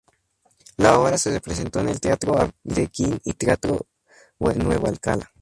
La 0.77 0.97
obra 0.99 1.15
se 1.19 1.29
representó 1.29 1.79
en 1.79 1.89
el 1.89 2.01
Teatro 2.01 2.33
Arlequín 2.35 3.19
y 3.23 3.33
Teatro 3.33 3.85
Nuevo 4.39 4.87
Alcalá. 4.87 5.31